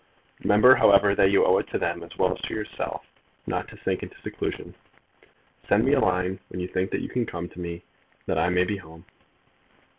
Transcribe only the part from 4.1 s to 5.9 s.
seclusion. Send